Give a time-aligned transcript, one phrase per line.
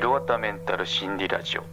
[0.00, 1.64] ヒロワタメンタル心理ラジオ。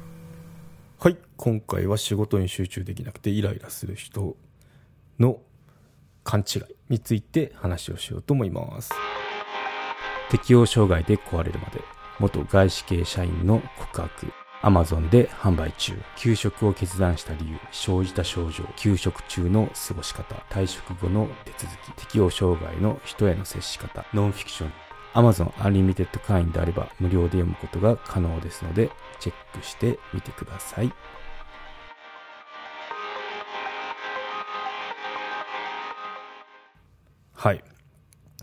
[1.00, 4.36] はい今回は仕事に集中できなくてイライラする人
[5.18, 5.40] の
[6.26, 8.92] 勘違いについて話をしようと思います。
[10.30, 11.80] 適応障害で壊れるまで
[12.20, 14.34] 元外資系社員の告白。
[14.62, 15.94] アマゾンで販売中。
[16.18, 24.06] 休職を決断した理由生じた症状休職中の過ごし方退職後の手続き適応障害の人への接し方。
[24.14, 24.87] ノンフィクション。
[25.14, 30.92] Amazon Unlimited 会員であれば無料で読むことが可能ですのでチェックしてみてください
[37.34, 37.64] はい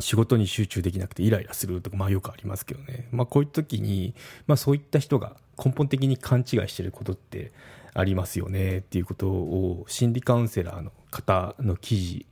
[0.00, 3.08] 仕事に集中できなくてイライラするとか、まあよくありますけどね。
[3.12, 4.14] まあこういう時に、
[4.46, 7.52] まあそういった人が根本的に勘違いしてることって
[7.94, 12.26] ありますよねっていうことを心理カウンセラーの方の記事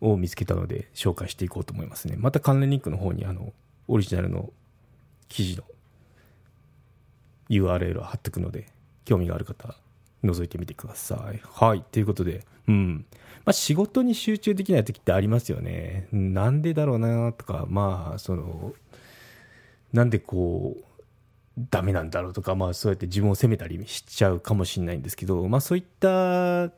[0.00, 2.14] を見つけたので紹介していこうと思いますね。
[2.16, 3.52] また関連リンクの方にあの
[3.90, 4.52] オリジナルの
[5.28, 5.64] 記事の
[7.48, 8.68] URL を貼っておくので
[9.04, 9.74] 興味がある方
[10.24, 11.40] 覗いてみてください。
[11.42, 11.82] はい。
[11.90, 13.06] ということで、うん。
[13.44, 16.06] まあ、仕事に集中できない時ってありますよね。
[16.12, 18.74] なんでだろうなとか、まあ、その、
[19.92, 20.84] なんでこう、
[21.70, 26.70] ダメなんだろうとか、まあ、そうやって自分を責めたりしちゃうかもしれないんですけど、まあ、そういった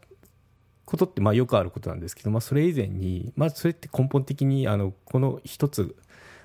[0.86, 5.96] ことって、まあ、よくあることなんですけど、まあ、それ以前に、まあ、それって根本的に、あの、この一つ、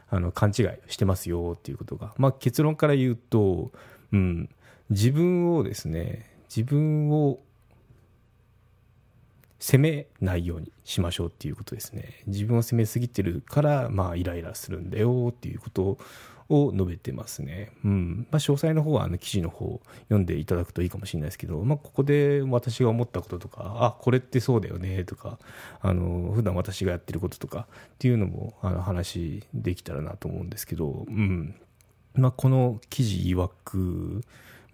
[0.09, 3.72] あの、勘違いしてますよっていうことが、まあ、結論から言うと、
[4.11, 4.49] うん、
[4.89, 7.39] 自分をですね、自分を
[9.59, 12.22] 責めないようにしましょうっていうことですね。
[12.27, 15.97] 自分を責めすぎてるからまあイライラするんだよっていうこと
[16.49, 18.27] を述べてますね、うん。
[18.31, 25.39] まあ、詳細の方はあの記事の方読んでいただくといいかもしれないですけど、まあ、ここで私が思ったこととかあこれってそうだよねとか
[25.81, 31.55] あの普段私がやってることとかっていうのもあの話できたらなと思うんですけど、うん。
[32.14, 34.23] まあ、この記事曰く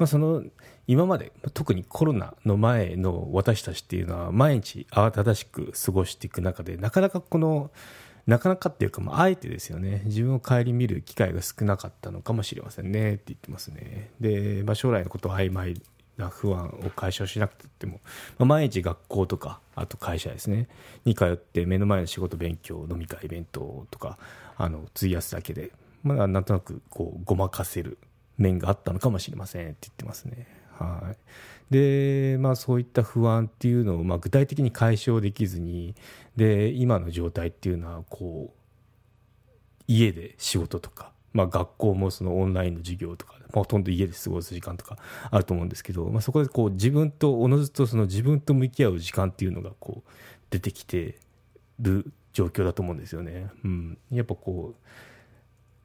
[0.03, 0.43] まあ、その
[0.85, 7.71] 今まで特にコロナの前の私たちっていうのは毎日慌ただしく過ごしていく中でなかなかこの
[8.27, 10.01] なかなかっていうか、まあ、あえてですよね。
[10.05, 14.11] 自分を顧みる機会が少なかったのかもしれませんねって言ってますね。
[14.19, 15.81] で、まあ、将来のこと曖昧
[16.17, 18.01] な不安を解消しなくても、
[18.37, 20.67] まあ、毎日学校とかあと会社ですね。
[21.05, 24.17] に通って目の前の仕事勉強飲み会イベントとか
[24.57, 25.71] あの費やすだけで、
[26.03, 27.97] まあ、なんとなくこうごまかせる
[28.37, 30.47] 面があったのかもしれませんって言ってますね。
[30.79, 35.95] はい、で、まあ、そういった不安っていうのを、まあ、具体的に解消できずに
[36.35, 38.63] で今の状態っていうのはこう
[39.87, 44.97] 家で仕事とか、まあ、学校もそのオンラインの授業とか、まあ、ほとんど家で過ごす時間とか
[45.29, 50.09] あると思うんですけど、まあ、そこでこう自分とおのずとその自分と向き合う時間っていうのがこう
[50.49, 51.19] 出てきて
[51.79, 53.49] る状況だと思うんですよね。
[53.63, 54.87] うん、やっぱこう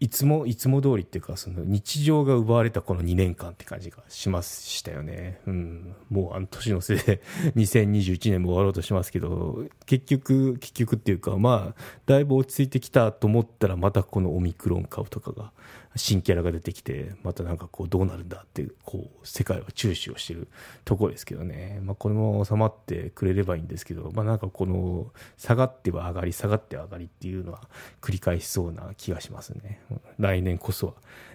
[0.01, 7.21] いつもいつも通りっていうかその日常が奪われたこの2年間って感じがしましたよね、うん、もうあの年のせいで
[7.57, 15.53] 2021年も終わろうとしますけど結局結局っていうかまあだいぶ落ち着いてきたと思ったらまたこのオミクロン株とかが
[15.97, 20.49] 新キャラが出てきてまたなんかこうどうなるんだってこう世界は注視をしてる
[20.85, 25.07] ところですけどね、まあ、このまま収まってくれればいいんですけど、まあ、なんかこの
[25.37, 27.63] 下がっては上がり下がっては上がりっていうのは
[28.01, 29.81] 繰り返しそうな気がしますね。
[30.19, 30.93] 来年こそは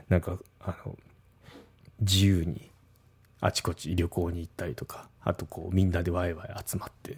[0.10, 0.96] なんかあの
[2.00, 2.70] 自由に
[3.42, 7.18] あちこち旅行に行ったりとかあとこうみんなでワイワイ集まって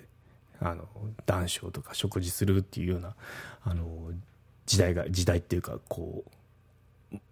[0.59, 0.88] あの
[1.25, 3.16] 談笑とか食事するっていうような
[3.63, 3.85] あの
[4.66, 6.31] 時代が時代っていうかこう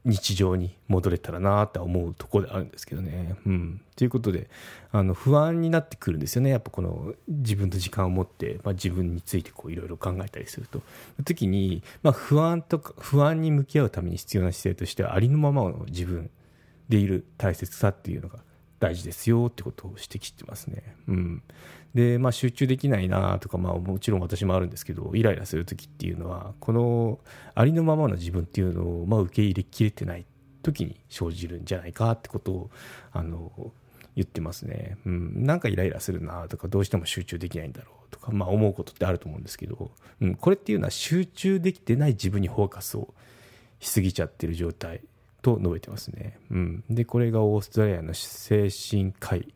[0.05, 3.35] 日常に戻れたらなって思うところであるんですけどね。
[3.45, 4.49] うん、ということで
[4.91, 6.49] あの不安になってくるんですよね。
[6.49, 10.81] やっぱこの自分と時間を持って、まあ、自分についていろいろ考えたりすると。
[11.23, 16.29] 時に、まあ、不安とか不安に向き合うために必要な姿勢としてはありのままの自分
[16.89, 18.39] でいる大切さっていうのが
[18.83, 20.95] 大事ですよってことを指摘してますね。
[21.07, 21.43] うん、
[21.93, 27.19] で、まあ、集中できないなとか、まあ、もちろん私もあるんですけどイライラする時っていうのはこの
[27.55, 30.25] ありのままの自分っていうのを、まあ、受け入れきれてない
[30.63, 32.69] 時に生じるんじゃないかってことを
[33.13, 33.71] あの
[34.15, 39.91] 言ってますね、うん、なんかイライラするなとかどうしても集中できないんだろうとか、まあ、思うことってあると思うんですけど、
[40.21, 43.13] うん、これっていうのは集中できてない自分にフォーカスを
[43.79, 45.01] しすぎちゃってる状態。
[45.43, 46.39] と述べてますね。
[46.49, 49.53] うん、でこれがオーストラリアの精神科医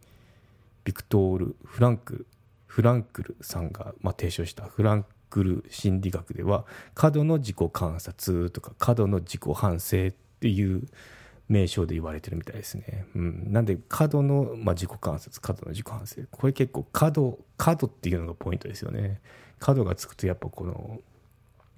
[0.84, 2.28] ビクトール・フランク
[2.68, 10.84] フランクルさんが、まあ、提唱したフランクル心理学では過度の自己観察とか過度の自己反省っていう
[11.50, 13.06] 名称で言われてるみたいですね。
[13.16, 19.22] うん、なんで過度の、まあ、自己観察過度の自己反省これ結構過度過度っていうのがポイントですよね。
[19.60, 21.00] 過度がつくとやっぱこの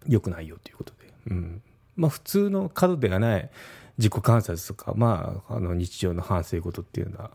[0.08, 1.62] 良くないよということで、うん、
[1.96, 3.50] まあ、普通の過度ではない
[4.00, 7.32] 自己観察とか、まあ、あの日常の反省事っていうのは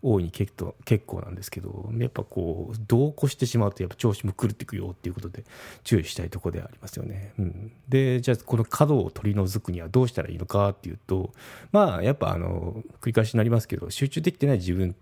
[0.00, 5.44] 大いに結構結構なんですけどやっぱこう度を越してしまうとやっぱ調子も狂っていくよっていうことで
[5.84, 7.32] 注意したいところでありますよね。
[7.38, 11.32] うん、でじゃあこの角を取り除くにはどうしたらいいのかっていうと
[11.70, 14.94] まあやっぱあの繰り返しになりますけど集中できてない自分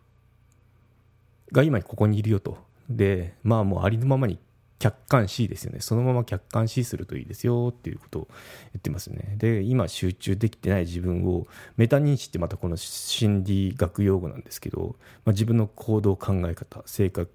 [1.53, 2.59] が今ここにいるよと
[2.89, 4.39] でまあもうありのままに
[4.85, 5.81] 客観視ですよね。
[5.81, 8.29] そのまま客観視するといいですよっていうことを
[8.75, 9.37] 言ってますね。
[9.39, 11.47] で、今集中できてない自分を、
[11.79, 17.31] メタ認知ってまたこの心理学用語なんですけど、まあ、自分の行動考え方、性格、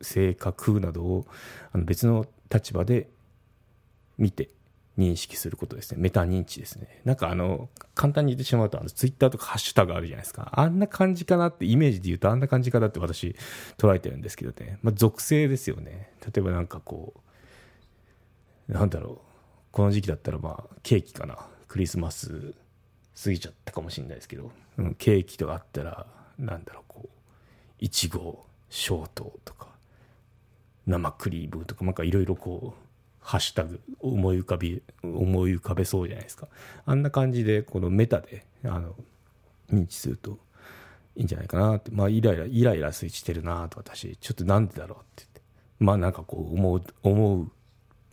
[0.00, 1.26] 性格などを
[1.70, 3.08] あの別の立場で
[4.18, 4.48] 見て、
[4.98, 6.00] 認識することですね。
[6.00, 7.00] メタ認知ですね。
[7.04, 10.50] なんかあの、簡単に言ってしまうと、あの、ツイッターとかハッシュタグあるじゃないですか。
[10.52, 13.36] あんな感じかなって、イメージで言うとあんな感じかなって私、
[13.78, 14.78] 捉えてるんですけどね。
[14.82, 16.10] まあ、属性ですよね。
[16.24, 17.14] 例えばなんかこ
[18.68, 19.18] う、なんだろう。
[19.70, 21.38] この時期だったらまあ、ケーキかな。
[21.68, 22.54] クリスマス
[23.22, 26.06] 過ぎちゃったかもしれないですけど、うん、ケーキとかあったら、
[26.38, 27.08] なんだろう、こう、
[27.78, 29.68] いちご、ショートとか、
[30.86, 32.87] 生クリームとか、なんかいろいろこう、
[33.28, 36.48] ハッシュタグ思い浮かび思い浮かべそうじゃないですか。
[36.86, 38.94] あんな感じでこのメタであの
[39.70, 40.38] 認知すると
[41.14, 41.90] いいんじゃないかなって。
[41.90, 45.42] まあイライライライラスイッチしてるなと私ちょっとなんでだろうって言って。
[45.78, 47.52] まあなんかこう思う思う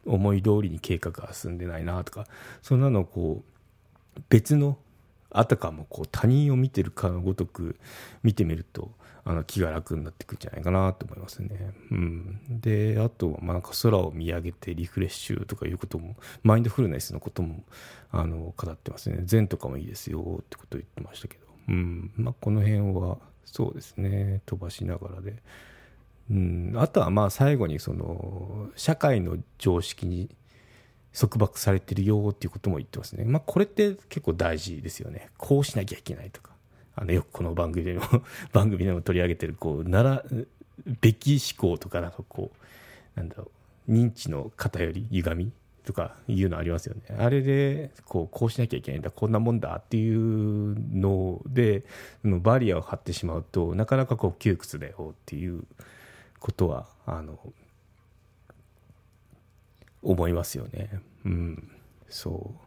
[0.06, 2.28] 思い通りに計画が進んでないなとか。
[2.62, 3.46] そんなのをこ
[4.18, 4.78] う別の
[5.40, 7.78] あたかもこう他人を見てるかのごとく
[8.24, 8.92] 見てみると
[9.24, 11.74] あの気が楽になってくるんじゃないかなと思いますね。
[11.92, 17.64] うん、であとはまあなんか空を見上げてリフレッシュとかいうこともマインドフルネスのことも
[18.12, 19.22] あの語ってますね。
[19.24, 22.12] 禅とかもいいですよってことを言ってましたけど、うん。
[22.16, 24.42] まあ、この辺はそうですね。
[24.46, 25.42] 飛ばしながらで。
[26.30, 30.30] うん、あとはまあ最後にその社会の常識に
[31.18, 33.24] 束縛されてるよっていうことも言ってますね。
[33.24, 35.30] まあこれって結構大事ですよね。
[35.38, 36.56] こうしなきゃいけないとか。
[36.96, 38.02] あのよくこの番組でも
[38.54, 40.24] 番組でも取り上げてるこうなら
[41.02, 43.52] べき思考とかなんかこうなんだろ
[43.88, 45.52] う認知の偏り歪み
[45.86, 51.84] とかいうのありますよねあれでこうこうしなきゃいけないんだこんなもんだっていうので
[52.24, 55.64] のバリアを張ってしまうとなかなかこう窮屈だよっていう
[56.40, 57.38] ことはあの
[60.06, 60.90] 思いますよね。
[61.26, 61.72] うん。
[62.10, 62.66] そう。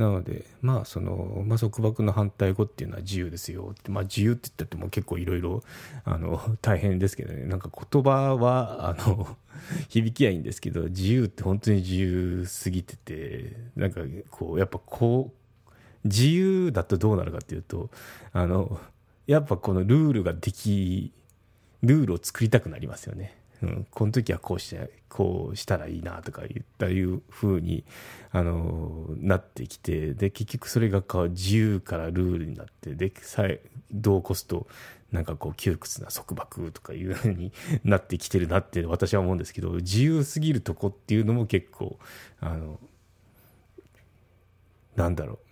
[0.00, 3.74] なので、まあ、その、まあ、束縛の反対語っていうのは自由ですよ。
[3.78, 5.62] って、まあ、自由って言ったっても結構いろいろ、
[6.04, 9.36] あの、大変ですけどね、なんか言葉は、あの、
[9.90, 14.00] 響きはいいんですけど、自由って本当に自由すぎてて、なんか
[14.30, 15.70] こう、やっぱこう、
[16.04, 17.90] 自由だとどうなるかっていうと、
[18.32, 18.80] あの、
[19.26, 21.12] やっぱこのルールができ、
[21.82, 23.36] ルールを作りたくなりますよね。
[23.62, 27.84] うん、この時はこうしてこうしたらいいなとか言ったいうふうに、
[28.32, 33.60] あのなってきてで結局それが自由からルールになってでさえ
[33.92, 34.68] どうこすと
[35.10, 37.52] なんかこう窮屈な束縛とかいうふうに
[37.84, 41.98] なってきてるなって私は思うんですけど自由すぎるとこっていうのも結構
[42.40, 42.78] あの
[44.96, 45.49] なんだろう。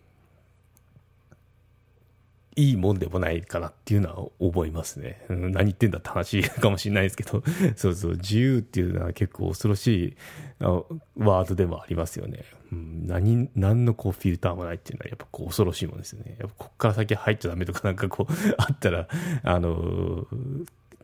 [2.58, 5.24] いいもんでもないかなっていうのは思いますね。
[5.28, 7.44] 何言ってんだって話かもしれないですけど、
[7.76, 10.16] そうそう、自由っていうのは結構恐ろしい
[10.58, 12.44] ワードでもありますよね。
[12.72, 16.34] 何、何のこうフィルターもないっていうのはやっぱこう恐ろしいもんですよね。
[16.40, 19.08] やっぱこっから先入っちゃダメとかなんかこう あったら、
[19.44, 20.26] あの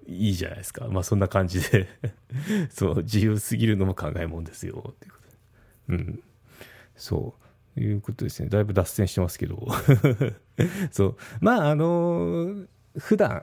[0.09, 0.88] いいじゃないですか。
[0.88, 1.87] まあそんな感じで
[2.71, 5.19] そう、自由すぎるのも考えもんですよ、っていうこ
[5.87, 5.99] とで。
[5.99, 6.21] うん。
[6.97, 7.45] そう。
[7.76, 8.49] いうことですね。
[8.49, 9.69] だいぶ脱線してますけど。
[10.91, 11.17] そう。
[11.41, 13.43] まあ、あの、普段、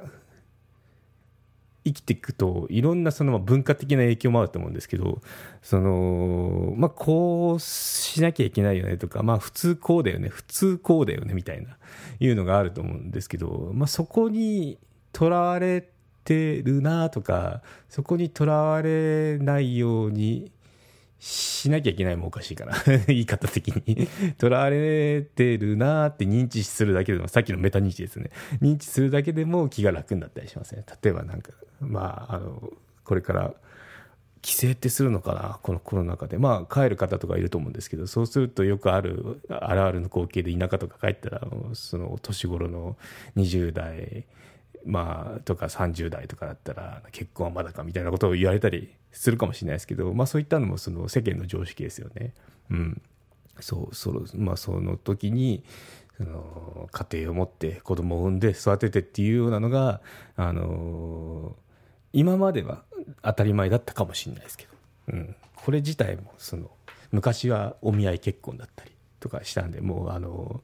[1.84, 5.22] 生きていくといろんなその文化的な影響もあると思うんですけど
[5.64, 11.78] そのまあこうしなきゃいけないよねとかまあ普通こうだよね普通こうだよねみたいな
[12.20, 14.78] いうのがあると思うんですけどまあそこに
[15.12, 15.88] とらわれ
[16.24, 20.52] てるなとかそこにとらわれないように
[21.22, 22.76] しなきゃいけないもおかしいから。
[23.06, 24.08] 言い方的に。
[24.40, 28.32] とられてるなーって認知するだけでも、さっきのメタ認知ですね。
[28.60, 30.84] 認知するだけでも気が楽になったりしますね。
[31.04, 32.74] 例えばなんか、まあ、あの、
[33.04, 33.54] これから、
[34.42, 35.60] 帰省ってするのかな？
[35.62, 36.40] このコロナ禍で。
[36.40, 42.98] まあ、帰る方とかいると思うんですけど、そうするとよくある、あるあるの光景で田舎とか帰ったら、その年頃の
[43.36, 44.26] 20代、
[44.86, 52.34] まあ、とか30代とかだったら結婚はまだかみたいなことを言われたりするかもしれないですけど、まあ、そういったのもその世間の常識ですよね。
[52.70, 53.02] うん、
[53.60, 55.64] そうそのまあ、その時に
[56.18, 60.02] その家庭を持って子供を産んで育ててっていうようなのが、
[60.36, 61.56] あの
[62.14, 62.84] 今までは
[63.22, 64.72] 当たり前だったかもしれないですけど、
[65.14, 66.70] うん、これ自体もその
[67.12, 70.62] 昔はお見合い結婚だったりとかしたんでもうあの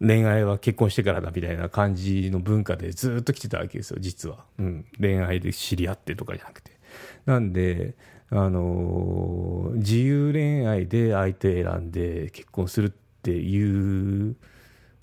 [0.00, 4.44] 恋愛は結婚してからだみたいな感じの文化でずっと来てたわけですよ、実は。
[4.58, 4.86] うん。
[5.00, 6.72] 恋愛で知り合ってとかじゃなくて。
[7.26, 7.94] なんで、
[8.30, 12.90] あのー、自由恋愛で相手選んで結婚するっ
[13.22, 14.36] ていう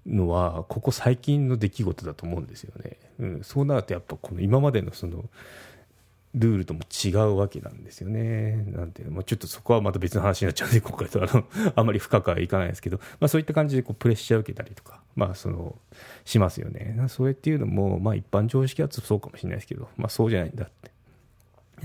[0.06, 2.98] のは、ここ最近の出来事だと思うんですよね。
[3.20, 3.44] うん。
[3.44, 5.26] そうなるとやっぱこの今までのその、
[6.36, 8.66] ルールとも違うわけなんですよね。
[8.68, 15.78] なんて、まあ、ちょっとそこはまた別の話になっちゃうんで、今回とあの、あまり深くはいかないですけど、まあ、そういった感じでこうプレッシャーを受けたりとか、まあ、その、
[16.26, 16.98] しますよね。
[17.08, 20.92] それっていうのも、まあ、一般常識はそうかもしれないですけど、まあ、そうじゃないんだって。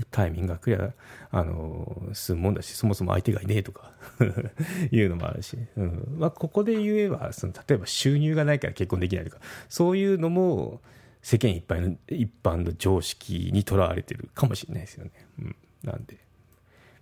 [0.09, 0.93] タイミングが来りゃ、
[1.31, 3.91] あの、済むもんだし、そもそも相手がいねえとか
[4.91, 6.15] いうのもあるし、うん。
[6.17, 9.37] まあ、ここで言えば、その、例えば収入がないから結婚できないとか、
[9.69, 10.81] そういうのも、
[11.21, 15.11] 世間一般の一般の常識にとらわれてるかもしれないですよね。
[15.39, 16.17] うん、なんで、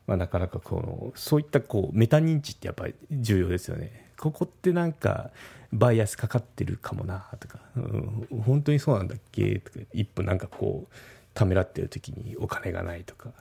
[0.07, 4.11] まあ、なかなかこのそういったこうメタ認知ってやっぱり重要ですよね。
[4.17, 5.31] ここってなんか
[5.71, 9.59] バイアスかかってるかもなとか、うん、本当にそうなんだっけ？
[9.59, 10.93] とか一歩なんかこう
[11.33, 13.31] ためらってる時にお金がないとか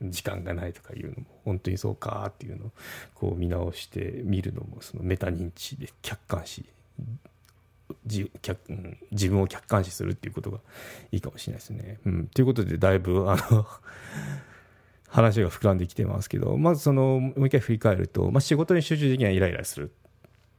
[0.00, 2.70] 時間がないとかいうのも本当にそうかっていうのを
[3.14, 6.64] こう見直して見るのもそのメタ認知で客観視
[8.04, 8.30] 自
[9.10, 10.58] 自分を客観視するっていうことが
[11.12, 11.98] いいかもしれないですね。
[12.06, 13.66] うん、ということでだいぶあの
[15.08, 19.92] 話が膨らんできてますけどまずそのもう一回振り返ると、まあ、仕事に集中できないイライラする。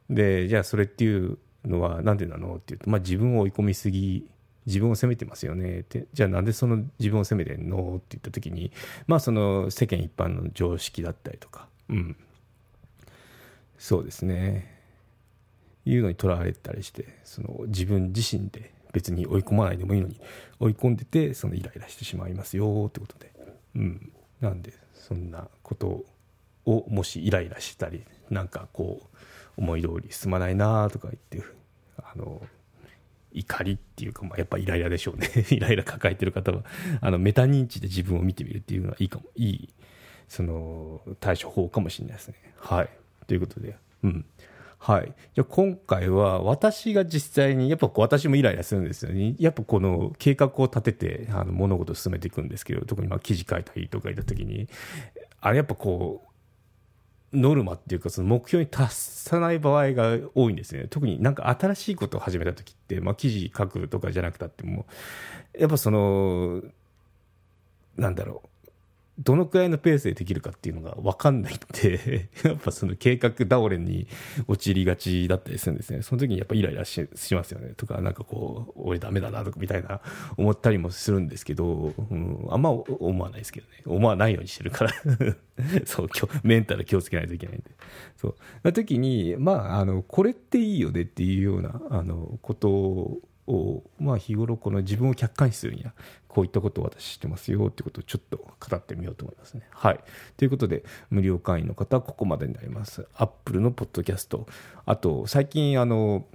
[0.10, 4.28] でじゃあそれっていうのは何でなのっていうと、まあ、自分を追い込みすぎ
[4.66, 5.80] 自分を責めてますよね。
[5.80, 8.72] ってじゃあなんでその自分を責めてんのって言った時に
[9.08, 11.68] まあその世間一般の常識だったりとか。
[11.90, 12.16] うん。
[13.78, 14.75] そうですね。
[15.86, 20.20] いうのにとらわれたりしてその自分自身で別に追い込まないでもいいのに
[20.60, 23.32] 追い込んでてそのイライラしてしまいますよってことで、
[23.76, 24.12] うん、
[24.42, 26.06] なんでそんなこと
[26.66, 29.18] をもしイライラしたりなんかこう
[29.58, 31.48] 思い通り進まないなとか言って
[31.98, 32.42] あの
[33.34, 35.30] 怒りっていうか、まあ、やっぱイライラでしょうね。
[35.52, 36.64] イライラ抱えてる方は
[37.02, 39.26] あのメタ認知で自分を見てみるっていうのはいいかも。
[39.36, 39.70] いい
[40.28, 42.36] その対処法かもしれないですね。
[42.58, 42.90] はい。
[43.28, 44.26] ということでうん。
[44.80, 45.14] はい。
[45.34, 49.36] じゃ今回は私が実際に、やっぱ私もイライラするんですよね。
[49.40, 54.68] やっぱこの計画を立てて、あの物事を進めていくんですけど、特にまあ記事書いたりとかいた時に、
[55.42, 60.88] あれやっぱこう、ノルマっていうかその目標に達さない場合が多いんですね。
[60.90, 64.86] 特になんか新しいことを始めた時って、まあ記事書くとかじゃなくたっても、
[65.58, 66.62] やっぱその、
[67.98, 68.50] なんだろう。
[69.18, 74.08] どのくらいのペースでできるかっていうのが分かんないんで やっぱその計画倒れに
[74.48, 76.02] 陥りがちだったりするんですね。
[76.02, 77.74] その時にやっぱイライラししますよね。
[77.78, 80.02] とか、なんかこう、俺ダメだなとかみたいな
[80.38, 83.84] 思ったりもするんですけど、うん、あんま思わないですけどね。
[83.86, 84.94] 思わないようにしてるから
[85.86, 86.10] そう、
[86.44, 87.72] メンタル気をつけないといけないんで。
[88.18, 88.36] そう。
[88.64, 95.94] な時に、まあ、あの、これっていいよねっていうような、あの、ことを、を、まあ、日頃この自分を客観視するには
[96.28, 99.62] こういったことを私知ってますよってことをちょっと語ってみようと思いますね。
[99.72, 100.00] はい。
[100.38, 103.08] ということで無料会員の方はここまでになります。
[103.16, 104.48] Apple のポッドキャスト
[104.86, 106.26] あと最近あの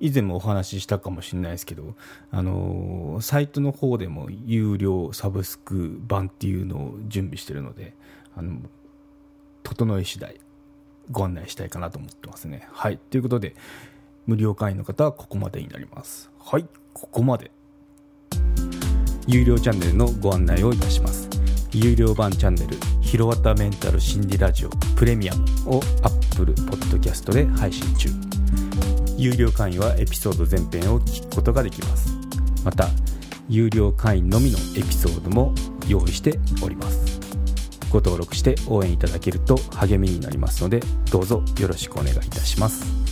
[0.00, 1.94] 以前もお話ししたかもしれないですけど、
[2.30, 7.94] あのサイトの方でも有料サブスク版っていうのを準備してるので、
[8.36, 8.58] あの
[9.62, 10.40] 整い次第
[11.10, 12.66] ご案内したいかなと思ってますね。
[12.72, 12.98] はい。
[12.98, 13.54] ということで、
[14.26, 16.30] 無料会員の方はここまでになります。
[16.38, 17.50] はい、ここまで。
[19.26, 21.28] 有料チャンネルのご案内をいたします。
[21.72, 25.44] 有料版チャンネル、ひろわたメンタル心理ラジオプレミアム
[25.76, 28.08] を Apple Podcast で配信中。
[29.16, 32.12] 有料会員はエピソード全編を聞くことができます。
[32.64, 32.88] また、
[33.48, 35.54] 有料会員のみのエピソードも
[35.86, 37.20] 用意しております。
[37.90, 43.03] ご登録して応援いただけると励みになりますので、どうぞよろしくお願いいたします。